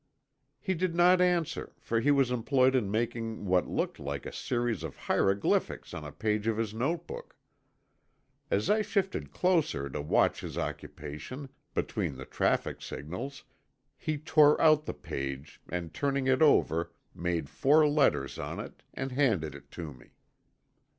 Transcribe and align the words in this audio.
He 0.59 0.73
did 0.73 0.95
not 0.95 1.21
answer 1.21 1.73
for 1.79 1.99
he 1.99 2.09
was 2.09 2.31
employed 2.31 2.73
in 2.73 2.89
making 2.89 3.45
what 3.45 3.67
looked 3.67 3.99
like 3.99 4.25
a 4.25 4.31
series 4.33 4.81
of 4.81 4.95
hieroglyphics 4.95 5.93
on 5.93 6.03
a 6.03 6.11
page 6.11 6.47
of 6.47 6.57
his 6.57 6.73
notebook. 6.73 7.35
As 8.49 8.67
I 8.67 8.81
shifted 8.81 9.31
closer 9.31 9.91
to 9.91 10.01
watch 10.01 10.41
his 10.41 10.57
occupation, 10.57 11.49
between 11.75 12.15
the 12.17 12.25
traffic 12.25 12.81
signals, 12.81 13.43
he 13.95 14.17
tore 14.17 14.59
out 14.59 14.85
the 14.85 14.95
page 14.95 15.61
and 15.69 15.93
turning 15.93 16.25
it 16.25 16.41
over 16.41 16.91
made 17.13 17.47
four 17.47 17.87
letters 17.87 18.39
on 18.39 18.59
it 18.59 18.81
and 18.95 19.11
handed 19.11 19.53
it 19.53 19.69
to 19.69 19.93
me. 19.93 20.13